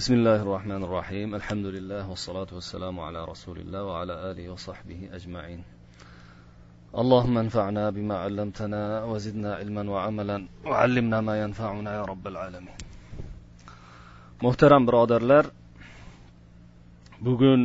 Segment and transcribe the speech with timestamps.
[0.00, 5.60] بسم الله الرحمن الرحيم الحمد لله والصلاة والسلام على رسول الله وعلى آله وصحبه أجمعين
[7.02, 12.78] اللهم انفعنا بما علمتنا وزدنا علما وعملا وعلمنا ما ينفعنا يا رب العالمين
[14.42, 15.44] muhtaram birodarlar
[17.26, 17.60] bugun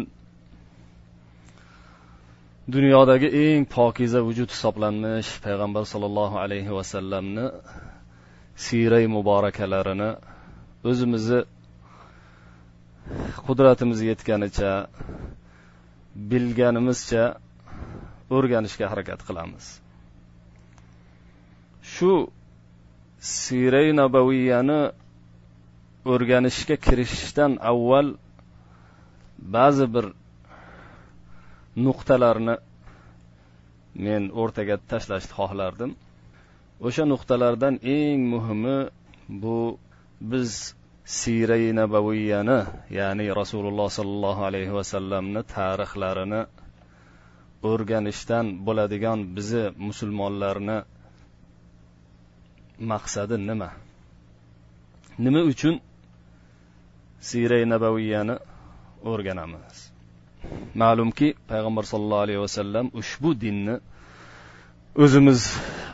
[2.75, 7.46] dunyodagi eng pokiza vujud hisoblanmish payg'ambar sollallohu alayhi vasallamni
[8.66, 10.09] siyray muborakalarini
[10.89, 11.39] o'zimizni
[13.48, 14.71] qudratimiz yetganicha
[16.32, 17.24] bilganimizcha
[18.36, 19.65] o'rganishga harakat qilamiz.
[21.93, 22.11] Shu
[23.36, 24.82] siray nabaviyani
[26.14, 28.07] o'rganishga kirishishdan avval
[29.56, 30.06] ba'zi bir
[31.86, 32.56] nuqtalarni
[34.06, 35.92] men o'rtaga tashlashni xohlardim.
[36.88, 38.78] O'sha nuqtalardan eng muhimi
[39.42, 39.58] bu
[40.31, 40.52] biz
[41.09, 42.59] siray nabaviyani
[42.98, 46.42] ya'ni rasululloh sollallohu alayhi vasallamni tarixlarini
[47.72, 50.78] o'rganishdan bo'ladigan bizni musulmonlarni
[52.92, 53.70] maqsadi nima?
[55.26, 55.76] Nima uchun
[57.30, 58.36] siray nabaviyani
[59.12, 59.78] o'rganamiz?
[60.82, 63.76] Ma'lumki payg'ambar sollallohu alayhi vasallam ushbu dinni
[65.04, 65.42] o'zimiz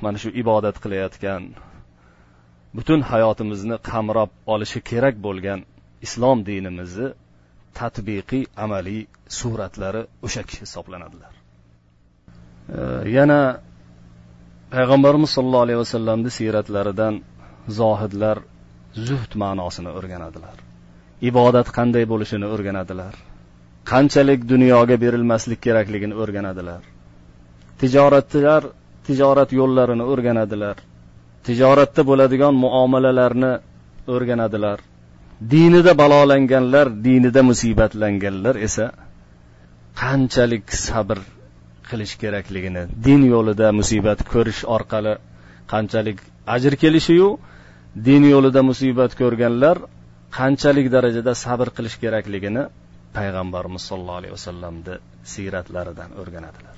[0.03, 1.41] mana shu ibodat qilayotgan
[2.77, 5.59] butun hayotimizni qamrab olishi kerak bo'lgan
[6.05, 7.07] islom dinimizni
[7.79, 9.01] tatbiqiy amaliy
[9.39, 11.33] suratlari o'sha kishi hisoblanadilar.
[13.17, 13.39] Yana
[14.75, 17.13] payg'ambarimiz sollallohu alayhi vasallamni siyratlaridan
[17.79, 18.37] zohidlar
[19.07, 20.57] zuhd ma'nosini o'rganadilar.
[21.29, 23.13] Ibodat qanday bo'lishini o'rganadilar.
[23.91, 26.81] Qanchalik dunyoga berilmaslik kerakligini o'rganadilar.
[27.81, 28.63] Tijoratchilar
[29.07, 30.77] tijorat yo'llarini o'rganadilar.
[31.45, 33.51] Tijoratda bo'ladigan muomalalarni
[34.13, 34.79] o'rganadilar.
[35.53, 38.85] Dinida balolanganlar dinida musibatlanganlar esa
[40.01, 41.17] qanchalik sabr
[41.89, 45.13] qilish kerakligini din yo'lida musibat ko'rish orqali
[45.73, 46.17] qanchalik
[46.56, 47.29] ajr kelishiyu
[48.07, 49.77] din yo'lida musibat ko'rganlar
[50.38, 52.63] qanchalik darajada sabr qilish kerakligini
[53.17, 54.95] payg'ambarimiz sollallohu alayhi vasallamni
[55.33, 56.75] siyratlaridan o'rganadilar.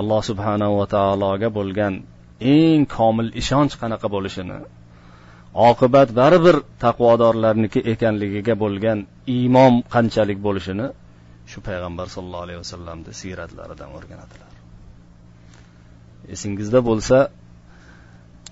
[0.00, 1.94] Alloh subhanahu va taologa bo'lgan
[2.40, 4.58] eng komil ishonch qanaqa bo'lishini
[5.70, 8.98] oqibat baribir taqvodorlarniki ekanligiga bo'lgan
[9.36, 10.86] iymon qanchalik bo'lishini
[11.50, 14.52] shu payg'ambar sollallohu alayhi vasallamni siyratlaridan o'rganadilar.
[16.34, 17.18] Esingizda bo'lsa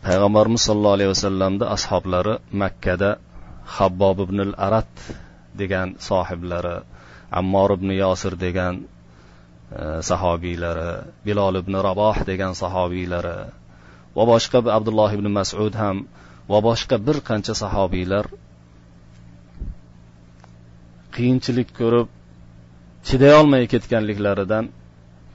[0.07, 3.11] payg'ambarimiz sollallohu alayhi vasallamni ashoblari makkada
[3.77, 4.93] habbob ibn al arat
[5.61, 6.77] degan sohiblari
[7.41, 8.75] ammor ibn yosir degan
[9.81, 10.91] e, sahobiylari
[11.27, 13.39] bilol ibn raboh degan sahobiylari
[14.17, 15.97] va boshqa abdulloh ibn masud ham
[16.53, 18.27] va boshqa bir qancha sahobiylar
[21.17, 22.09] qiyinchilik ko'rib
[23.09, 24.65] chiday olmay ketganliklaridan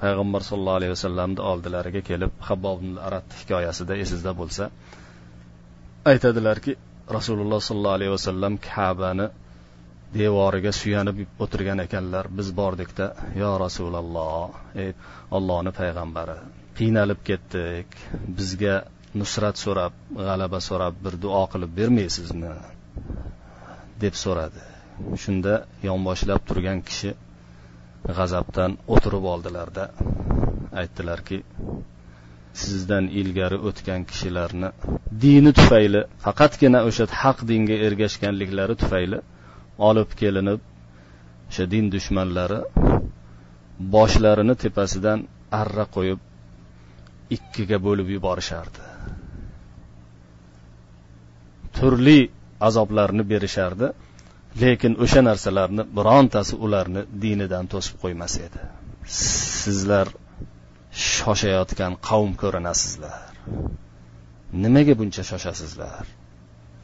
[0.02, 4.64] payg'ambar sollallohu alayhi vasallamni oldilariga kelib habbob arat hikoyasida esingizda bo'lsa
[6.12, 6.72] aytadilarki
[7.18, 9.28] rasululloh sollallohu alayhi vasallam kabani
[10.20, 13.06] devoriga suyanib o'tirgan ekanlar biz bordikda
[13.42, 14.50] yo rasululloh
[14.84, 14.90] ey
[15.38, 16.38] ollohni payg'ambari.
[16.78, 17.98] Qiynalib ketdik.
[18.38, 18.76] Bizga
[19.22, 19.94] nusrat so'rab
[20.28, 22.54] g'alaba so'rab bir duo qilib bermaysizmi?
[24.04, 24.62] deb so'radi.
[25.24, 25.54] Shunda
[25.90, 27.12] yonboshlab turgan kishi
[28.18, 29.84] g'azabdan o'tirib oldilarda
[30.82, 31.38] aytdilarki
[32.64, 34.70] sizdan ilgari o'tgan kishilarni
[35.24, 39.20] dini tufayli faqatgina o'sha haq dinga ergashganliklari tufayli
[39.90, 40.62] olib kelinib
[41.50, 42.60] o'sha din dushmanlari
[43.96, 45.20] boshlarini tepasidan
[45.62, 46.20] arra qo'yib
[47.36, 48.84] ikkiga bo'lib yuborishardi.
[51.78, 52.20] Turli
[52.68, 53.92] azoblarni berishardi
[54.62, 58.60] lekin o'sha narsalarni birontasi ularni dinidan to'sib qo'ymas edi.
[59.62, 60.08] Sizlar
[61.12, 63.22] shoshayotgan qavm ko'rinasizlar.
[64.64, 66.06] Nimaga buncha shoshasizlar?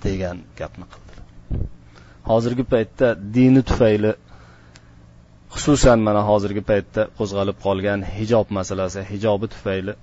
[0.04, 1.26] degan gapni qildilar
[2.30, 4.12] hozirgi paytda dini tufayli
[5.56, 9.94] xususan mana hozirgi paytda qo'zg'alib qolgan hijob masalasi hijobi tufayli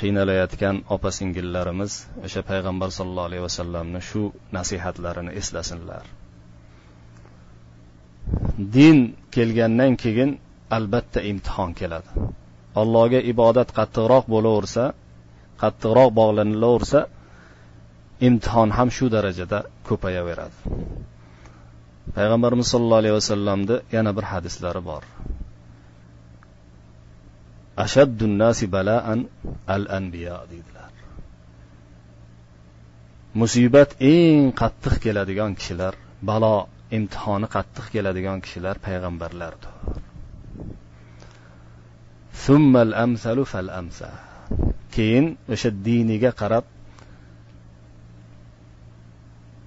[0.00, 1.92] qiynalayotgan opa singillarimiz
[2.26, 4.22] o'sha payg'ambar sollallohu alayhi vasallamni shu
[4.56, 6.04] nasihatlarini eslasinlar.
[8.76, 8.98] Din
[9.34, 10.30] kelgandan keyin
[10.76, 12.10] albatta imtihon keladi.
[12.80, 14.84] Allohga ibodat qattiqroq bo'laversa
[15.62, 17.00] qattiqroq bog'lanilaversa
[18.28, 19.58] imtihon ham shu darajada
[19.88, 20.56] ko'payaveradi.
[22.16, 25.02] Payg'ambarimiz sollallohu alayhi vasallamni yana bir hadislari bor.
[27.84, 29.20] Ashaddun nasi balaan
[29.74, 30.90] al anbiya deydilar
[33.40, 35.94] musibat eng qattiq keladigan kishilar
[36.28, 36.56] balo
[36.96, 39.72] imtihoni qattiq keladigan kishilar payg'ambarlardir
[42.44, 44.10] summal amsalu fal amsa
[44.94, 46.64] keyin o'sha diniga qarab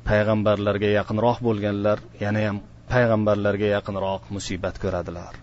[0.09, 2.57] payg'ambarlarga yaqinroq bo'lganlar yana ham
[2.93, 5.33] payg'ambarlarga yaqinroq musibat ko'radilar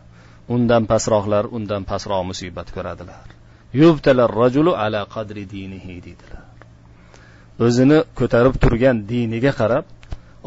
[0.54, 3.26] undan pastroqlar undan pastroq musibat ko'radilar.
[3.80, 6.48] Yubtalar rajulu ala qadri dinihi deydilar
[7.66, 9.84] o'zini ko'tarib turgan diniga qarab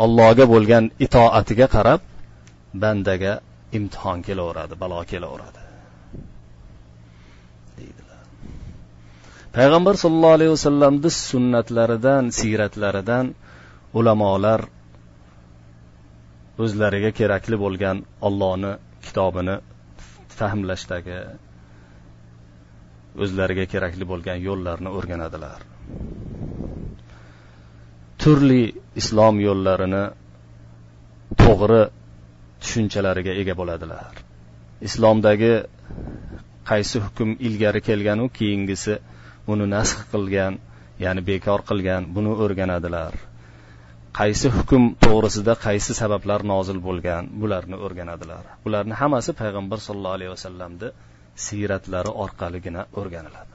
[0.04, 2.02] allohga bo'lgan itoatiga qarab
[2.84, 3.34] bandaga
[3.78, 5.62] imtihon kelaveradi balo kelaveradi.
[7.78, 8.22] Deydilar.
[9.56, 13.26] Payg'ambar sollallohu alayhi vasallamni sunnatlaridan siyratlaridan
[14.00, 14.62] ulamolar
[16.64, 18.72] o'zlariga kerakli bo'lgan ollohni
[19.06, 19.56] kitobini
[20.42, 21.20] fahmlashdagi
[23.24, 25.60] o'zlariga kerakli bo'lgan yo'llarni o'rganadilar.
[28.22, 28.64] Turli
[29.02, 30.04] islom yo'llarini
[31.44, 31.82] to'g'ri
[32.62, 34.14] tushunchalariga ega bo'ladilar.
[34.88, 35.54] Islomdagi
[36.70, 38.94] qaysi hukm ilgari kelganu keyingisi
[39.52, 40.54] uni nasx qilgan
[41.04, 43.14] ya'ni bekor qilgan buni o'rganadilar.
[44.20, 48.44] Qaysi hukm to'g'risida qaysi sabablar nozil bo'lgan bularni o'rganadilar.
[48.66, 50.90] Bularni hammasi payg'ambar sollallohu alayhi vasallamni
[51.46, 53.54] siyratlari orqaligina o'rganiladi.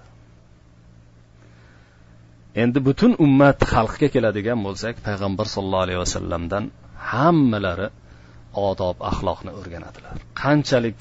[2.63, 6.65] Endi butun ummat xalqga keladigan bo'lsak payg'ambar sollallohu alayhi vasallamdan
[7.11, 7.89] hammalari
[8.69, 10.15] odob axloqni o'rganadilar.
[10.43, 10.99] Qanchalik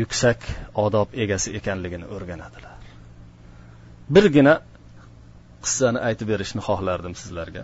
[0.00, 0.40] yuksak
[0.84, 2.76] odob egasi ekanligini o'rganadilar.
[4.14, 4.54] Birgina
[5.64, 7.62] qissani aytib berishni xohlardim sizlarga.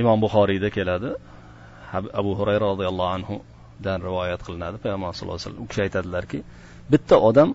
[0.00, 1.10] Imom buxoriyda keladi.
[2.20, 4.76] Abu hurayra roziyallohu anhudan rivoyat qilinadi.
[4.84, 6.38] Payg'ambar sallallohu alayhi vasallam u kishi aytadilarki
[6.92, 7.48] bitta odam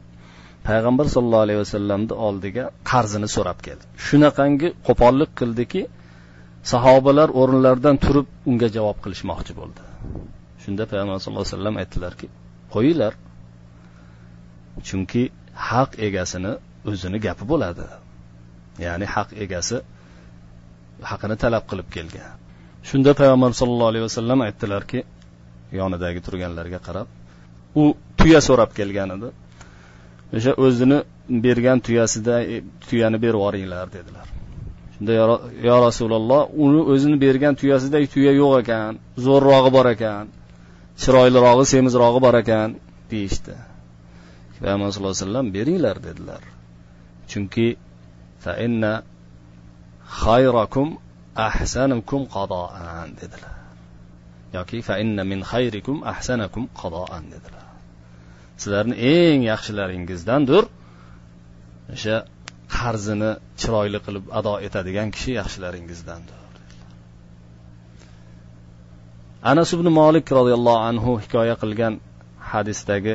[0.67, 3.83] payg'ambar sollallohu alayhi vasallamni oldiga qarzini so'rab keldi.
[4.07, 5.81] Shunaqangi qo'pollik qildiki
[6.73, 9.81] sahobalar o'rinlaridan turib unga javob qilishmoqchi bo'ldi.
[10.63, 12.27] Shunda payg'ambar sallallohu alayhi vasallam aytdilarki
[12.73, 13.13] qo'yinglar
[14.87, 15.23] chunki
[15.69, 16.53] haq egasini
[16.89, 17.85] o'zini gapi bo'ladi.
[18.85, 19.77] Ya'ni haq egasi
[21.11, 22.33] haqini talab qilib kelgan.
[22.89, 24.99] Shunda payg'ambar sollallohu alayhi vasallam aytdilarki
[25.79, 27.07] yonidagi turganlarga qarab
[27.81, 27.83] u
[28.19, 29.29] tuya so'rab kelgan edi.
[30.37, 30.97] O'sha o'zini
[31.45, 32.35] bergan tuyasida
[32.89, 34.27] tuyani berib yuboringlar dedilar.
[34.93, 35.11] Shunda
[35.69, 38.91] yo rasululloh uni o'zini bergan tuyasida tuya yo'q ekan
[39.25, 40.23] zo'rrog'i bor ekan
[41.01, 42.69] chiroylirog'i semizrog'i bor ekan
[43.11, 43.55] deyishdi.
[44.61, 46.43] Payg'ambar sallallohu alayhi vasallam beringlar dedilar.
[47.31, 47.67] Chunki
[48.43, 48.93] fa inna
[50.23, 50.87] xayrakum
[51.35, 53.55] ahsanukum qadoan dedilar.
[54.57, 57.67] Yoki fa inna min xayrikum ahsanakum qadoan dedilar.
[58.61, 60.63] Sizlarni eng yaxshilaringizdandir.
[61.93, 62.17] O'sha
[62.77, 66.39] qarzini chiroyli qilib ado etadigan kishi yaxshilaringizdandir
[69.41, 71.93] anas ibn molik roziyallohu anhu hikoya qilgan
[72.51, 73.13] hadisdagi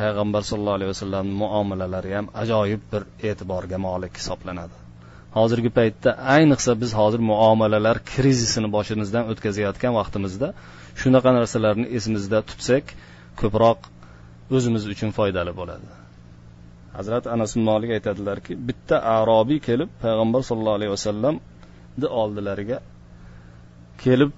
[0.00, 4.87] payg'ambar sollallohu alayhi vasallamni muomalalari ham ajoyib bir e'tiborga molik hisoblanadi.
[5.36, 10.48] Hozirgi paytda ayniqsa biz hozir muomalalar krizisini boshimizdan o'tkazayotgan vaqtimizda
[11.00, 12.84] shunaqa narsalarni esimizda tutsak
[13.40, 13.80] ko'proq
[14.56, 15.88] o'zimiz uchun foydali bo'ladi.
[16.98, 22.78] Hazrat anas molik aytadilarki bitta arobiy kelib payg'ambar sollallohu alayhi vasallamni oldilariga
[24.04, 24.32] kelib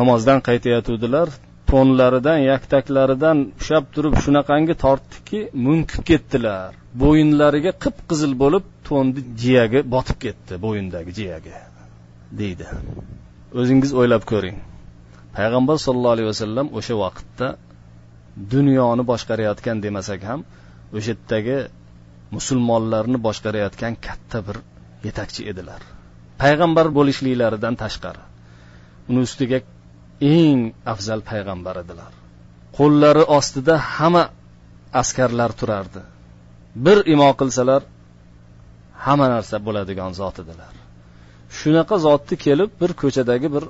[0.00, 1.28] namozdan qaytayotgandilar
[1.70, 6.70] to'nlaridan yaktaklaridan ushlab turib shunaqangi tortdiki munkib ketdilar.
[7.02, 11.52] Bo'yinlariga qip qizil bo'lib to'nni jiyagi botib ketdi bo'yindagi jiyagi
[12.40, 12.66] deydi.
[13.60, 14.56] O'zingiz o'ylab ko'ring.
[15.36, 17.48] Payg'ambar sollallohu alayhi vasallam o'sha vaqtda
[18.54, 20.40] dunyoni boshqarayotgan demasak ham
[20.96, 21.58] o'sha yerdagi
[22.36, 24.56] musulmonlarni boshqarayotgan katta bir
[25.06, 25.80] yetakchi edilar.
[26.42, 28.22] Payg'ambar bo'lishliklaridan tashqari
[29.08, 29.58] uni ustiga
[30.36, 30.60] eng
[30.92, 32.12] afzal payg'ambar edilar.
[32.78, 34.24] Qo'llari ostida hamma
[35.02, 36.02] askarlar turardi.
[36.84, 37.82] Bir imo qilsalar
[39.06, 40.74] hamma narsa bo'ladigan zot edilar
[41.58, 43.64] shunaqa zotni kelib bir ko'chadagi bir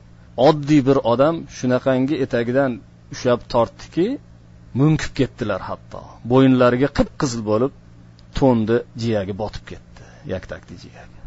[0.49, 2.71] oddiy bir odam shunaqangi etagidan
[3.13, 4.07] ushlab tortdiki
[4.81, 6.01] munkib ketdilar hatto.
[6.33, 7.73] Bo'yinlariga qip qizil bo'lib
[8.39, 11.19] to'ndi jiyagi botib ketdi yaktakni jiyagi.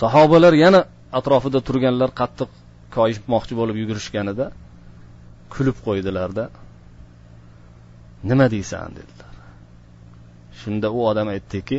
[0.00, 0.80] Sahobalar yana
[1.18, 2.50] atrofida turganlar qattiq
[2.96, 4.46] koyishmoqchi bo'lib yugurishganida
[5.54, 6.44] kulib qo'ydilarda
[8.30, 8.88] nima deysan?
[8.98, 9.34] dedilar.
[10.60, 11.76] Shunda u odam aytdiki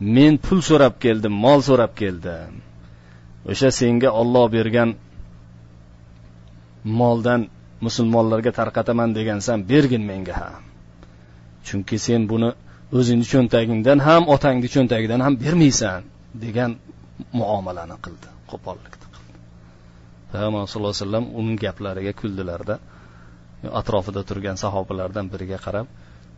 [0.00, 2.62] men pul so'rab keldim mol so'rab keldim.
[3.50, 4.94] O'sha senga olloh bergan
[6.84, 7.48] moldan
[7.80, 10.62] musulmonlarga tarqataman degansan bergin menga ham.
[11.66, 12.50] Chunki sen buni
[12.98, 16.02] o'zingni cho'ntagingdan ham otangni cho'ntagidan ham bermaysan
[16.44, 16.70] degan
[17.38, 19.38] muomalani qildi qo'pollikni qildi.
[20.32, 22.74] Payg'ambar sallallohu alayhi vasallam uning gaplariga kuldilarda
[23.80, 25.86] atrofida turgan sahobalardan biriga qarab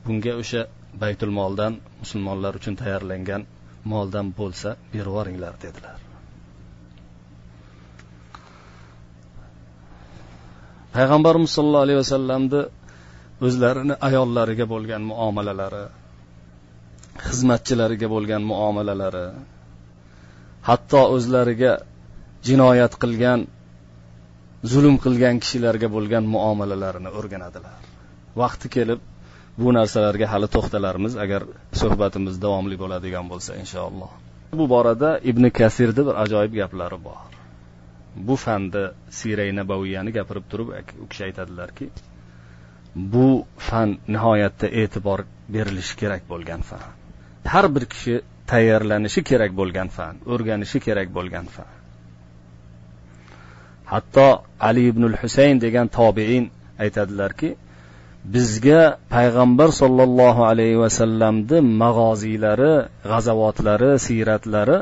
[0.07, 0.63] bunga o'sha
[1.03, 1.73] baytul moldan
[2.03, 3.43] musulmonlar uchun tayyorlangan
[3.93, 5.99] moldan bo'lsa berib yuboringlar dedilar.
[10.95, 12.63] Payg'ambarimiz sollallohu alayhi vasallamni
[13.47, 15.85] o'zlarini ayollariga bo'lgan muomalalari
[17.27, 19.27] xizmatchilariga bo'lgan muomalalari
[20.69, 21.73] hatto o'zlariga
[22.49, 23.41] jinoyat qilgan
[24.73, 27.77] zulm qilgan kishilarga bo'lgan muomalalarini o'rganadilar.
[28.41, 29.01] Vaqti kelib
[29.59, 31.17] bu narsalarga hali to'xtalarmiz.
[31.25, 31.43] Agar
[31.81, 34.11] suhbatimiz davomli bo'ladigan bo'lsa inshaalloh.
[34.59, 37.23] Bu borada ibn kasirni bir ajoyib gaplari bor.
[38.29, 38.85] Bu fanni
[39.19, 40.69] siray nabaviyani gapirib turib
[41.03, 41.87] u kishi aytadilarki
[43.15, 43.27] bu
[43.69, 45.21] fan nihoyatda e'tibor
[45.55, 46.87] berilishi kerak bo'lgan fan.
[47.53, 48.15] Har bir kishi
[48.53, 51.71] tayyorlanishi kerak bo'lgan fan o'rganishi kerak bo'lgan fan.
[53.93, 54.29] Hatto
[54.69, 56.45] ali ibn husayn degan tobein
[56.85, 57.49] aytadilarki
[58.35, 58.83] bizga
[59.15, 62.73] payg'ambar sollallohu alayhi vasallamni mag'oziylari
[63.11, 64.79] g'azavotlari siyratlari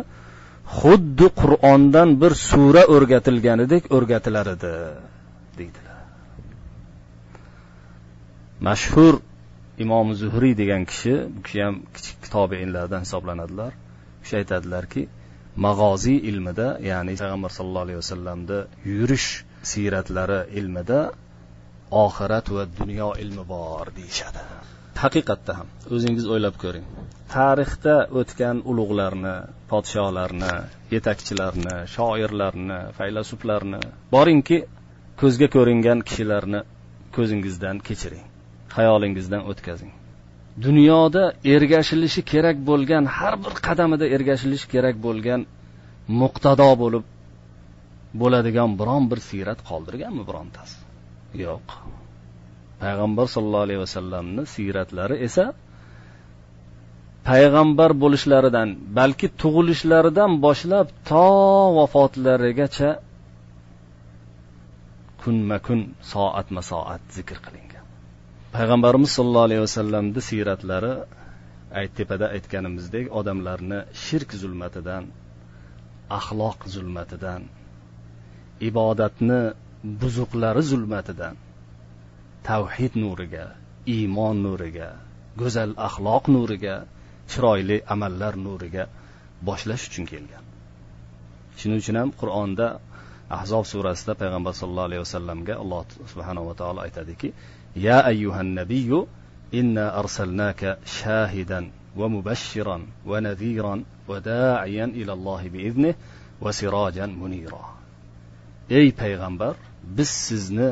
[0.78, 4.74] xuddi qur'ondan bir sura o'rgatilganidek o'rgatilar edi
[5.58, 5.98] deydilar.
[8.68, 9.14] Mashhur
[9.84, 13.72] imom zuhriy degan kishi bu kishi ham kichik tobeinlardan hisoblanadilar
[14.18, 15.02] u kishi aytadilarki
[15.66, 18.58] mag'oziy ilmida ya'ni payg'ambar sallallohu alayhi vasallamni
[18.98, 19.28] yurish
[19.72, 20.98] siyratlari ilmida
[21.90, 24.40] oxirat va dunyo ilmi bor deyishadi.
[25.02, 26.84] Haqiqatda ham o'zingiz o'ylab ko'ring.
[27.36, 29.34] Tarixda o'tgan ulug'larni
[29.70, 30.52] podsholarni
[30.94, 33.80] yetakchilarni shoirlarni faylasuflarni
[34.14, 34.58] boringki
[35.22, 36.60] ko'zga ko'ringan kishilarni
[37.16, 38.24] ko'zingizdan kechiring
[38.76, 39.92] xayolingizdan o'tkazing.
[40.66, 41.24] Dunyoda
[41.54, 45.40] ergashilishi kerak bo'lgan har bir qadamida ergashilishi kerak bo'lgan
[46.20, 47.04] muqtado bo'lib
[48.20, 50.83] bo'ladigan biron bir siyrat qoldirganmi birontasi?
[51.46, 51.66] Yo'q.
[52.82, 55.44] Payg'ambar sollallohu alayhi vasallamni siyratlari esa
[57.30, 61.26] payg'ambar bo'lishlaridan balki tug'ilishlaridan boshlab to
[61.78, 62.90] vafotlarigacha
[65.22, 65.80] kunma kun
[66.12, 67.84] soatma soat zikr qilingan.
[68.56, 70.92] Payg'ambarimiz sollallohu alayhi vasallamni siyratlari
[71.98, 75.04] tepada aytganimizdek odamlarni shirk zulmatidan
[76.18, 77.42] axloq zulmatidan
[78.68, 79.40] ibodatni
[79.84, 81.36] buzuqlari zulmatidan
[82.48, 83.46] tavhid nuriga
[83.96, 84.88] iymon nuriga
[85.40, 86.74] go'zal axloq nuriga
[87.30, 88.84] chiroyli amallar nuriga
[89.46, 90.44] boshlash uchun kelgan.
[91.58, 92.66] Shuning uchun ham qur'onda
[93.38, 97.28] ahzob surasida payg'ambar sallallohu alayhi vasallamga alloh subhanava taolo aytadiki
[97.86, 99.00] ya ayyuhan nabiyyu
[99.60, 101.64] inna arsalnaka shahidan
[101.98, 105.94] va mubashshiran va nadiran va da'iyan ilallohi biiznih
[106.44, 107.62] va sirojan munira.
[108.78, 109.54] Ey payg'ambar
[109.98, 110.68] biz sizni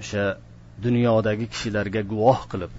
[0.00, 0.24] o'sha
[0.84, 2.72] dunyodagi kishilarga guvoh qilib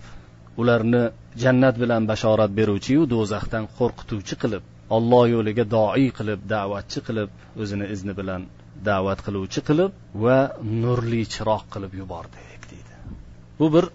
[0.62, 1.04] ularni
[1.44, 4.64] jannat bilan bashorat beruvchiyu do'zaxdan qo'rqituvchi qilib
[4.96, 7.30] olloh yo'liga doiy qilib da'vatchi qilib
[7.62, 8.42] o'zini izni bilan
[8.90, 9.92] da'vat qiluvchi qilib
[10.24, 10.40] va
[10.84, 12.94] nurli chiroq qilib yubordik deydi.
[13.60, 13.86] Bu bir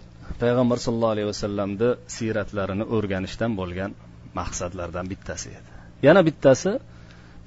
[0.43, 3.91] payg'ambar sallallohu alayhi vasallamni siyratlarini o'rganishdan bo'lgan
[4.39, 5.69] maqsadlardan bittasi edi.
[6.07, 6.71] Yana bittasi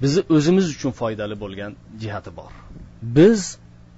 [0.03, 2.51] bizni o'zimiz uchun foydali bo'lgan jihati bor.
[3.17, 3.41] Biz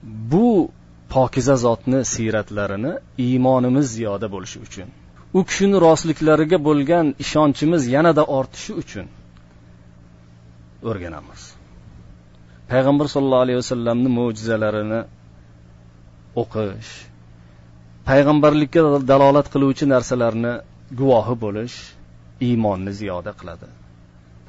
[0.03, 0.72] bu
[1.10, 2.91] pokiza zotni siyratlarini
[3.25, 4.89] iymonimiz ziyoda bo'lishi uchun
[5.38, 9.08] u kishini rostliklariga bo'lgan ishonchimiz yanada ortishi uchun
[10.89, 11.41] o'rganamiz.
[12.72, 15.01] Payg'ambar sollallohu alayhi vasallamni mo'jizalarini
[16.41, 16.91] o'qish
[18.10, 20.53] payg'ambarlikka dalolat qiluvchi narsalarni
[21.00, 21.77] guvohi bo'lish
[22.48, 23.68] iymonni ziyoda qiladi.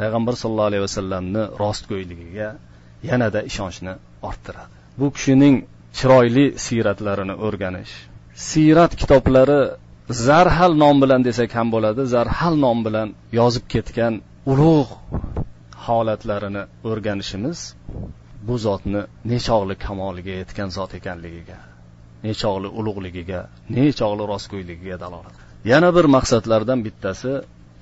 [0.01, 2.49] Payg'ambar sollallohu alayhi vasallamni rostgo'yligiga
[3.11, 3.93] yanada ishonchni
[4.29, 4.80] orttiradi.
[5.01, 5.57] Bu kishining
[5.99, 7.95] chiroyli siyratlarini o'rganish.
[8.51, 9.61] Siyrat kitoblari
[10.27, 14.15] zarhal nom bilan desak ham bo'ladi zarhal nom bilan yozib ketgan
[14.53, 14.93] ulug'
[15.87, 17.59] holatlarini o'rganishimiz
[18.47, 19.03] bu zotni
[19.33, 21.59] nechog'li kamoliga yetgan zot ekanligiga
[22.27, 23.41] nechog'li ulug'ligiga
[23.77, 25.37] nechog'li rostgo'yligiga dalolat.
[25.73, 27.33] Yana bir maqsadlardan bittasi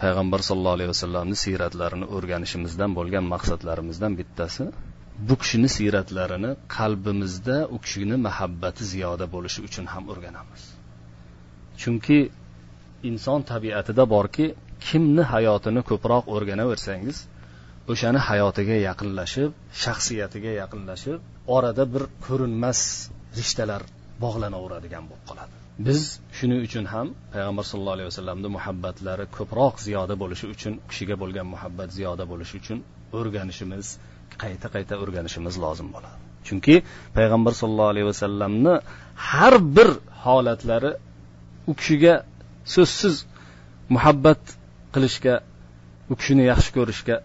[0.03, 4.65] payg'ambar sollallohu alayhi vasallamni siyratlarini o'rganishimizdan bo'lgan maqsadlarimizdan bittasi
[5.27, 10.63] bu kishini siyratlarini qalbimizda u kishini muhabbati ziyoda bo'lishi uchun ham o'rganamiz.
[11.81, 12.19] Chunki
[13.11, 14.47] inson tabiatida borki
[14.87, 17.17] kimni hayotini ko'proq o'rganaversangiz
[17.93, 19.51] o'shani hayotiga yaqinlashib
[19.85, 21.19] shaxsiyatiga yaqinlashib
[21.57, 22.81] orada bir ko'rinmas
[23.39, 23.83] rishtalar
[24.25, 25.55] bog'lanaveradigan bo'lib qoladi.
[25.87, 26.01] Biz
[26.39, 31.91] shuning uchun ham payg'ambar sallallohu alayhi vasallamni muhabbatlari ko'proq ziyoda bo'lishi uchun kishiga bo'lgan muhabbat
[31.99, 32.79] ziyoda bo'lishi uchun
[33.19, 33.87] o'rganishimiz
[34.43, 36.17] qayta qayta o'rganishimiz lozim bo'ladi.
[36.47, 36.75] Chunki
[37.17, 38.75] payg'ambar sollallohu alayhi vasallamni
[39.31, 39.91] har bir
[40.25, 40.93] holatlari
[41.71, 42.15] u kishiga
[42.75, 43.15] so'zsiz
[43.95, 44.43] muhabbat
[44.95, 45.35] qilishga
[46.13, 47.17] u kishini yaxshi ko'rishga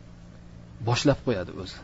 [0.87, 1.79] boshlab qo'yadi o'zi.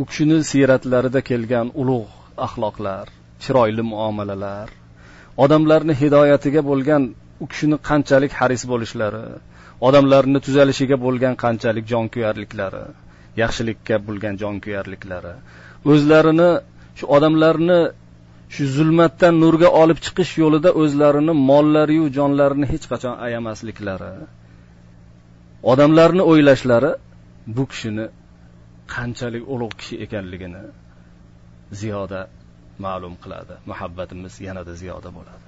[0.00, 2.10] U kishini siyratlarida kelgan ulug'
[2.46, 3.06] axloqlar
[3.42, 4.68] chiroyli muomalalar
[5.44, 7.02] odamlarni hidoyatiga bo'lgan
[7.42, 9.24] u kishini qanchalik haris bo'lishlari
[9.88, 12.84] odamlarni tuzalishiga bo'lgan qanchalik jonkuyarliklari
[13.42, 15.34] yaxshilikka bo'lgan jonkuyarliklari
[15.92, 16.50] o'zlarini
[16.98, 17.80] shu odamlarni
[18.54, 24.12] shu zulmatdan nurga olib chiqish yo'lida o'zlarini mollariyu jonlarini hech qachon ayamasliklari
[25.72, 26.92] odamlarni o'ylashlari
[27.56, 28.06] bu kishini
[28.94, 30.62] qanchalik ulug' kishi ekanligini
[31.80, 32.20] ziyoda
[32.84, 33.54] ma'lum qiladi.
[33.70, 35.46] Muhabbatimiz yanada ziyoda bo'ladi.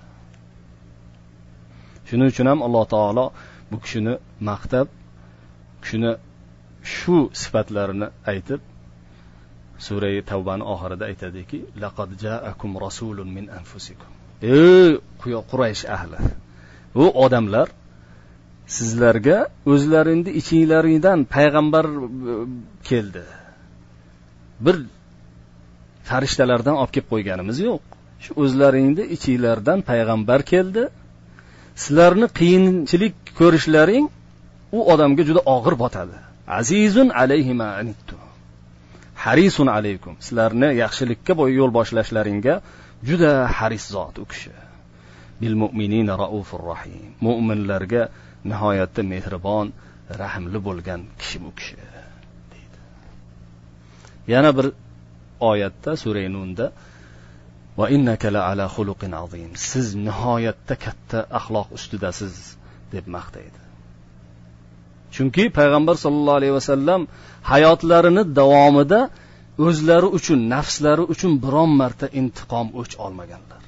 [2.09, 3.25] Shuning uchun ham alloh taolo
[3.71, 4.15] bu kishini
[4.51, 4.87] maqtab
[5.83, 6.13] kishini
[6.95, 8.61] shu sifatlarini aytib
[9.87, 14.11] surai tavbani oxirida aytadiki laqad jaakum rasulun min anfusikum.
[14.43, 14.91] Ey
[15.51, 16.19] quraysh ahli
[17.03, 17.69] u odamlar
[18.77, 19.39] sizlarga
[19.73, 21.85] o'zlaringni ichinglaringdan payg'ambar
[22.33, 22.35] e,
[22.89, 23.25] keldi.
[24.65, 24.77] Bir
[26.11, 27.83] farishtalardan olib kelib qo'yganimiz yo'q.
[28.25, 30.85] Shu o'zlaringni ichinglardan payg'ambar keldi.
[31.83, 34.07] Sizlarni qiyinchilik ko'rishlaring
[34.77, 36.17] u odamga juda og'ir botadi.
[36.49, 37.69] Azizun alayhi ma
[39.25, 40.15] harisun alaykum.
[40.27, 42.55] Sizlarni yaxshilikka yo'l boshlashlaringga
[43.09, 44.53] juda haris zot u kishi.
[45.41, 47.15] Bil mu'minina raufur rahim.
[47.27, 48.03] Mo'minlarga
[48.51, 49.67] nihoyatda mehribon
[50.23, 51.77] rahmli bo'lgan kishi bu kishi
[52.53, 52.79] deydi.
[54.33, 54.67] Yana bir
[55.51, 56.67] oyatda sura nunda
[57.79, 59.51] va innaka la ala xuluqin azim.
[59.71, 62.35] Siz nihoyatda katta axloq ustidasiz
[62.95, 63.68] deb maqtaydi.
[65.15, 67.01] Chunki payg'ambar sollallohu alayhi vasallam
[67.51, 69.01] hayotlarini davomida
[69.67, 73.63] o'zlari uchun nafslari uchun biron marta intiqom o'ch olmaganlar.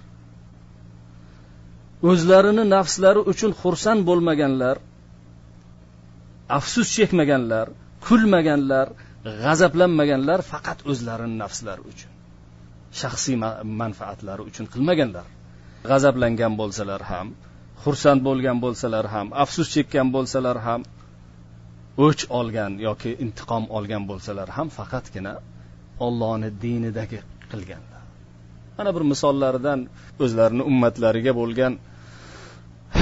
[2.10, 4.76] O'zlarini nafslari uchun xursand bo'lmaganlar
[6.58, 7.66] afsus chekmaganlar
[8.06, 8.86] kulmaganlar
[9.42, 12.12] g'azablanmaganlar faqat o'zlarini nafslari uchun
[13.00, 13.36] shaxsiy
[13.80, 15.26] manfaatlari uchun qilmaganlar.
[15.90, 17.26] G'azablangan bo'lsalar ham
[17.84, 20.80] xursand bo'lgan bo'lsalar ham afsus chekkan bo'lsalar ham
[22.04, 25.34] o'ch olgan yoki intiqom olgan bo'lsalar ham faqatgina
[26.06, 27.20] ollohni dinidagi
[27.52, 28.02] qilganlar
[28.78, 29.80] mana bir misollaridan
[30.24, 31.72] o'zlarini ummatlariga bo'lgan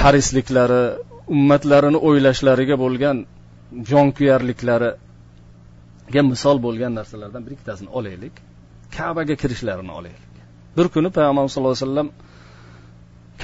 [0.01, 0.83] harisliklari
[1.35, 3.17] ummatlarini o'ylashlariga bo'lgan
[3.91, 8.33] jonkuyarliklariga misol bo'lgan narsalardan bir ikkitasini olaylik.
[8.97, 10.33] Kabaga kirishlarini olaylik.
[10.77, 12.09] Bir kuni payg'ambarimiz sallallohu alayhi vasallam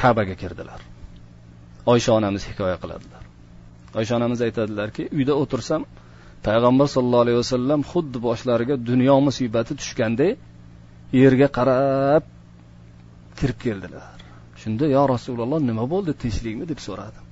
[0.02, 0.80] kabaga kirdilar.
[1.94, 3.25] Oysha onamiz hikoya qiladilar.
[4.00, 5.82] Oysha onamiz aytadilarki uyda o'tirsam
[6.48, 10.32] payg'ambar sollallohu alayhi vasallam xuddi boshlariga dunyo musibati tushganday
[11.22, 12.24] yerga qarab
[13.40, 14.16] kirib keldilar.
[14.62, 16.66] Shunda yo rasululloh nima bo'ldi tinchlikmi?
[16.72, 17.26] deb so'radim.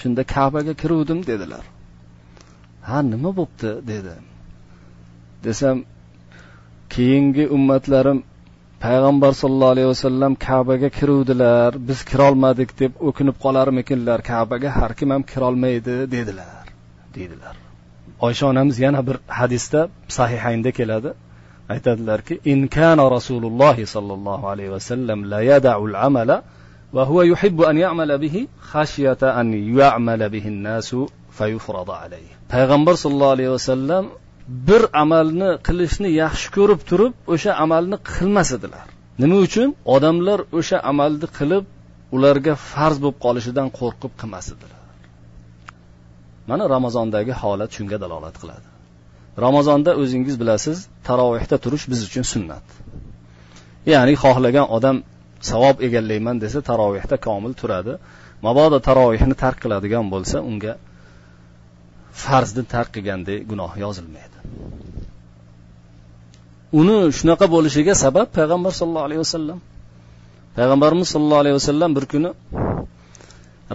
[0.00, 1.64] Shunda kabaga kiruvdim dedilar.
[2.88, 3.70] Ha nima bo'pti?
[3.92, 4.14] dedi
[5.46, 5.76] desam
[6.94, 8.18] keyingi ummatlarim
[8.84, 11.70] payg'ambar sollallohu alayhi vasallam kabaga kiruvdilar.
[11.88, 14.18] Biz kirolmadik deb o'kinib qolarmikinlar?
[14.30, 16.64] Kabaga har kim ham kirolmaydi dedilar.
[17.16, 17.54] Deydilar.
[18.26, 19.80] Oysha onamiz yana bir hadisda
[20.18, 21.10] sahihaynda keladi.
[21.72, 26.36] Aytadilarki in kana rasululloh sollallohu alayhi vasallam la yada'ul amala
[26.96, 29.48] va huwa yuhibbu an ya'mala bihi khashyata an
[29.80, 30.98] ya'mala bihi an-nasu
[31.38, 32.32] fayufrada alayhi.
[32.54, 34.04] Payg'ambar sollallohu alayhi vasallam
[34.68, 38.86] bir amalni qilishni yaxshi ko'rib turib o'sha amalni qilmas edilar.
[39.22, 39.68] Nima uchun?
[39.94, 41.64] Odamlar o'sha amalni qilib
[42.16, 44.80] ularga farz bo'lib qolishidan qo'rqib qilmas edilar.
[46.50, 48.68] Mana ramazondagi holat shunga dalolat qiladi.
[49.46, 52.66] Ramazonda o'zingiz bilasiz tarovehda turish biz uchun sunnat.
[53.92, 54.96] Ya'ni xohlagan odam
[55.50, 57.92] savob egallayman desa tarovehda komil turadi.
[58.46, 60.72] Mabodo tarovehni tark qiladigan bo'lsa unga
[62.12, 64.36] farzni tark qilganday gunoh yozilmaydi.
[66.80, 69.58] Uni shunaqa bo'lishiga sabab payg'ambar sollallohu alayhi vasallam.
[70.58, 72.30] Payg'ambarimiz sollallohu alayhi vasallam bir kuni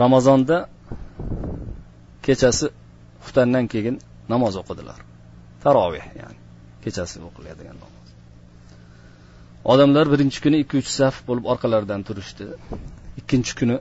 [0.03, 0.57] ramazonda
[2.25, 2.65] kechasi
[3.23, 3.95] xuftandan keyin
[4.33, 4.99] namoz o'qidilar.
[5.63, 6.39] Taroveh ya'ni
[6.83, 8.05] kechasi o'qiladigan namoz.
[9.71, 12.45] Odamlar birinchi kuni ikki uch saf bo'lib orqalaridan turishdi.
[13.19, 13.77] Ikkinchi kuni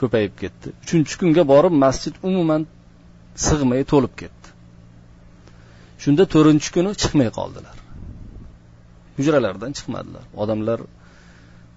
[0.00, 0.68] ko'payib ketdi.
[0.84, 2.62] Uchinchi kunga borib masjid umuman
[3.46, 4.48] sig'may to'lib ketdi.
[6.02, 7.76] Shunda to'rtinchi kuni chiqmay qoldilar.
[9.18, 10.24] Hujralardan chiqmadilar.
[10.42, 10.80] Odamlar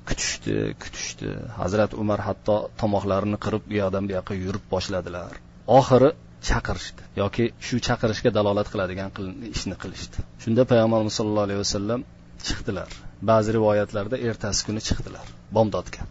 [0.09, 1.29] kutishdi kutishdi.
[1.61, 5.33] Hazrat umar hatto tomoqlarini qirib u yoqdan bu yoqqa yurib boshladilar.
[5.79, 6.09] Oxiri
[6.49, 9.09] chaqirishdi yoki shu chaqirishga dalolat qiladigan
[9.55, 10.17] ishni qilishdi.
[10.43, 12.01] Shunda payg'ambarimiz sollallohu alayhi vasallam
[12.47, 12.89] chiqdilar.
[13.29, 16.01] Ba'zi rivoyatlarda ertasi kuni chiqdilar bomdodga.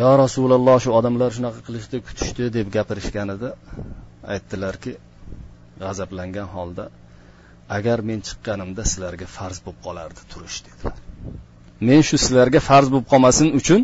[0.00, 3.50] Yo rasululloh shu odamlar shunaqa qilishdi kutishdi deb gapirishgan edi
[4.32, 4.92] aytdilarki
[5.82, 6.84] g'azablangan holda
[7.76, 10.96] agar men chiqqanimda sizlarga farz bo'lib qolardi turish dedilar.
[11.88, 13.80] Men shu sizlarga farz bo'lib qolmasin uchun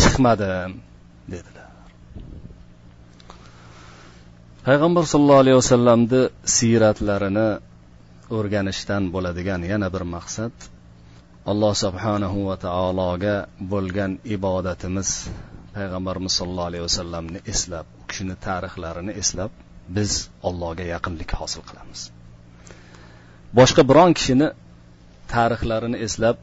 [0.00, 0.72] chiqmadim
[1.34, 1.68] dedilar.
[4.66, 6.22] Payg'ambar sollallohu alayhi vasallamni
[6.56, 7.48] siyratlarini
[8.36, 10.54] o'rganishdan bo'ladigan yana bir maqsad
[11.52, 13.36] alloh subhanahu va taologa
[13.72, 15.08] bo'lgan ibodatimiz
[15.76, 19.52] payg'ambarimiz sollallohu alayhi vasallamni eslab kishini tarixlarini eslab
[19.96, 20.10] biz
[20.48, 22.00] allohga yaqinlik hosil qilamiz.
[23.58, 24.48] Boshqa biron kishini
[25.34, 26.36] tarixlarini eslab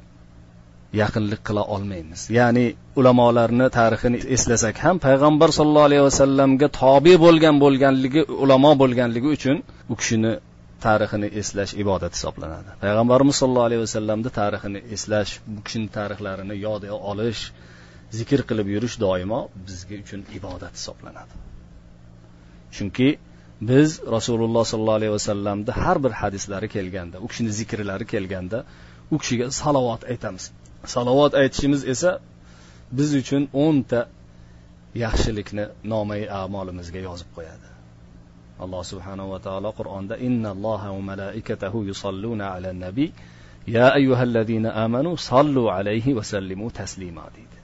[1.02, 2.22] yaqinlik qila olmaymiz.
[2.40, 2.66] Ya'ni
[3.00, 9.58] ulamolarni tarixini eslasak ham payg'ambar sollallohu alayhi vasallamga tobe bo'lgan bo'lganligi ulamo bo'lganligi uchun
[9.92, 10.34] u kishini
[10.86, 12.70] tarixini eslash ibodat hisoblanadi.
[12.84, 17.42] Payg'ambarimiz sollallohu alayhi vasallamni tarixini eslash bu kishini tarixlarini yodga olish
[18.20, 21.34] zikr qilib yurish doimo bizga uchun ibodat hisoblanadi.
[22.76, 23.10] Chunki
[23.70, 28.60] biz rasululloh sollallohu alayhi vasallamni har bir hadislari kelganda u kishini zikrlari kelganda
[29.12, 30.44] u kishiga salovat aytamiz.
[30.96, 32.12] Salovat aytishimiz esa
[32.98, 34.00] biz uchun o'nta
[35.04, 37.68] yaxshilikni nomai amolimizga yozib qo'yadi.
[38.64, 43.10] Alloh subhanahu va taolo qur'onda innalloha va malaikatahu yusalluna ala nabiy
[43.76, 47.58] ya ayyuhallazina amanu sallu alayhi va sallimu taslima deydi.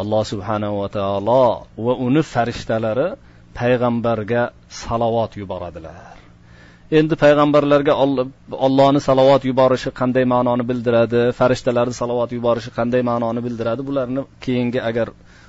[0.00, 3.08] Alloh subhanahu va taolo va uni farishtalari
[3.58, 4.42] payg'ambarga
[4.82, 6.16] salovat yuboradilar.
[6.98, 7.92] Endi payg'ambarlarga
[8.66, 15.08] ollohni salovat yuborishi qanday ma'noni bildiradi farishtalarni salovat yuborishi qanday ma'noni bildiradi bularni keyingi agar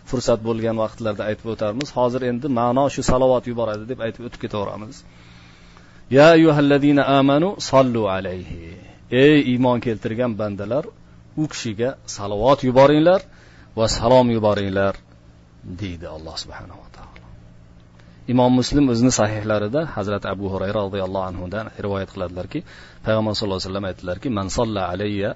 [0.09, 4.95] fursat bo'lgan vaqtlarda aytib o'tarmiz hozir endi ma'no shu salovat yuboradi deb aytib o'tib ketaveramiz.
[6.17, 8.61] Ya ayyuhallazina amanu sollu alayhi.
[9.23, 10.85] Ey iymon keltirgan bandalar
[11.41, 13.21] u kishiga salovat yuboringlar
[13.77, 14.93] va salom yuboringlar
[15.81, 17.27] deydi alloh subhanahu va taolo.
[18.31, 22.59] Imom muslim o'zini sahihlarida hazrati abu hurayra roziyallohu anhudan rivoyat qiladilarki
[23.05, 25.31] payg'ambar sallallohu alayhi vasallam aytdilarki man solla alayya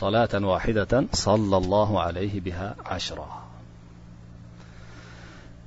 [0.00, 3.28] solatan vahidatan sollallohu alayhi biha ashra.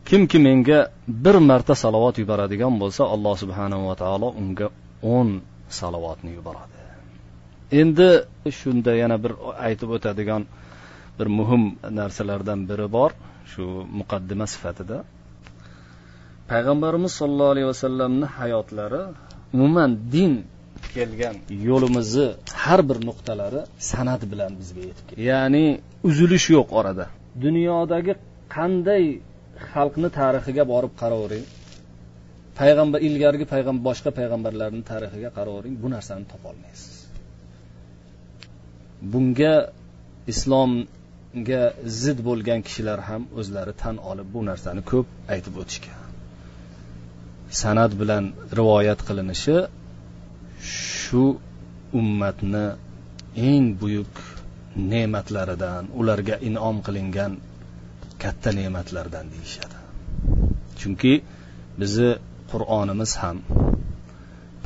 [0.06, 0.80] Kimki menga
[1.26, 4.68] bir marta salovat yuboradigan bo'lsa alloh subhanahu va taolo unga
[5.16, 5.30] o'n
[5.80, 6.80] salovatni yuboradi.
[7.82, 8.10] Endi
[8.60, 9.34] shunda yana bir
[9.68, 10.44] aytib o'tadigan
[11.20, 11.64] bir muhim
[12.00, 13.12] narsalardan biri bor
[13.52, 13.64] shu
[14.00, 14.98] muqaddima sifatida.
[16.52, 19.02] Payg'ambarimiz sollallohu alayhi vasallamni hayotlari
[19.56, 20.34] umuman din
[20.96, 21.36] kelgan
[21.70, 22.28] yo'limizni
[22.64, 25.66] har bir nuqtalari san'at bilan bizga yetib kelgan ya'ni
[26.10, 27.06] uzilish yo'q orada.
[27.46, 28.14] Dunyodagi
[28.56, 29.04] qanday
[29.72, 31.46] xalqni tarixiga borib qaravering
[32.60, 36.96] payg'ambar ilgarigi payg'ambar boshqa payg'ambarlarni tarixiga qaravering bu narsani topolmaysiz
[39.14, 39.54] bunga
[40.34, 41.64] islomga
[42.02, 46.01] zid bo'lgan kishilar ham o'zlari tan olib bu narsani ko'p aytib o'tishgan.
[47.60, 48.24] San'at bilan
[48.60, 49.58] rivoyat qilinishi
[51.02, 51.24] shu
[52.00, 52.66] ummatni
[53.50, 54.14] eng buyuk
[54.92, 57.32] ne'matlaridan ularga inom qilingan
[58.24, 59.78] katta ne'matlardan deyishadi.
[60.80, 61.14] Chunki
[61.82, 62.12] bizni
[62.52, 63.38] qur'onimiz ham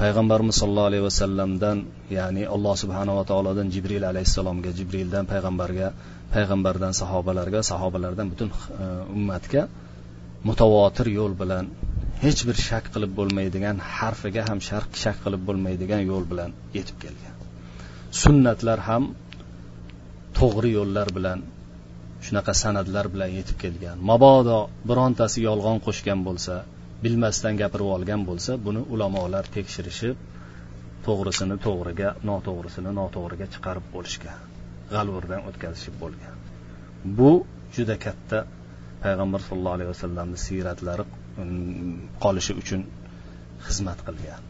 [0.01, 1.77] payg'ambarimiz sollallohu alayhi vasallamdan
[2.17, 5.87] ya'ni alloh subhanava taolodan jibril alayhissalomga jibrildan payg'ambarga
[6.35, 8.49] payg'ambardan sahobalarga sahobalardan butun
[8.83, 8.85] e,
[9.17, 9.61] ummatga
[10.49, 11.65] mutavotir yo'l bilan
[12.23, 17.35] hech bir shak qilib bo'lmaydigan harfiga ham sharq shak qilib bo'lmaydigan yo'l bilan yetib kelgan.
[18.21, 19.03] Sunnatlar ham
[20.39, 21.39] to'g'ri yo'llar bilan
[22.25, 23.97] shunaqa san'atlar bilan yetib kelgan.
[24.09, 26.55] Mabodo birontasi yolg'on qo'shgan bo'lsa
[27.03, 30.15] bilmasdan gapirib olgan bo'lsa buni ulamolar tekshirishib
[31.05, 34.39] to'g'risini to'g'riga noto'g'risini noto'g'riga chiqarib bo'lishgan
[34.93, 36.35] g'alvurdan o'tkazishib bo'lgan.
[37.17, 37.31] Bu
[37.75, 38.37] juda katta
[39.03, 41.05] payg'ambar sollallohu alayhi vasallamni siyratlari
[42.23, 42.81] qolishi uchun
[43.67, 44.41] xizmat qilgan.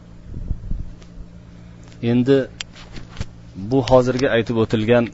[2.12, 2.38] Endi
[3.70, 5.04] bu hozirgi aytib o'tilgan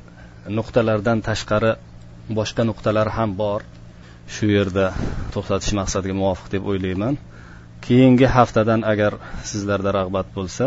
[0.59, 1.73] nuqtalardan tashqari
[2.39, 3.61] boshqa nuqtalar ham bor.
[4.35, 4.87] Shu yerda
[5.35, 7.15] to'xtatish maqsadiga muvofiq deb o'ylayman.
[7.87, 9.13] Keyingi haftadan agar
[9.51, 10.67] sizlarda rag'bat bo'lsa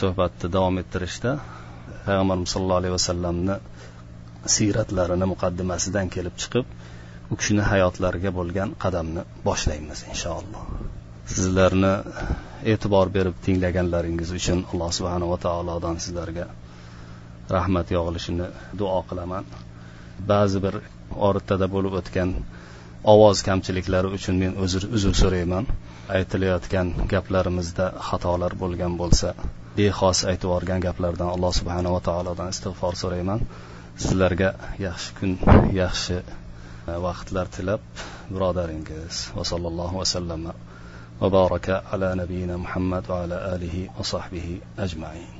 [0.00, 1.30] suhbatni davom ettirishda
[2.06, 3.56] payg'ambarimiz sollallohu alayhi vasallamni
[4.54, 6.66] siyratlarini muqaddimasidan kelib chiqib
[7.32, 10.62] u kishini hayotlariga bo'lgan qadamni boshlaymiz inshaalloh.
[11.34, 11.92] Sizlarni
[12.72, 16.46] e'tibor berib tinglaganlaringiz uchun alloh subhanava taolodan sizlarga
[17.56, 18.46] rahmat yog'ilishini
[18.80, 19.44] duo qilaman.
[20.30, 20.80] Ba'zi bir
[21.28, 22.34] oritada bo'lib o'tgan
[23.14, 25.70] ovoz kamchiliklari uchun men uzr uzr so'rayman.
[26.18, 29.34] Aytilayotgan gaplarimizda xatolar bo'lgan bo'lsa
[29.78, 33.40] bexos aytib yuborgan gaplardan alloh subhanava taolodan istig'for so'rayman.
[34.04, 34.50] Sizlarga
[34.86, 35.30] yaxshi kun
[35.82, 36.16] yaxshi
[37.06, 37.80] vaqtlar tilab
[38.32, 40.54] birodaringiz va sallallohu vasallama
[41.20, 45.37] va baraka ala nabiyina muhammad va ala alihi va sahbihi ajmain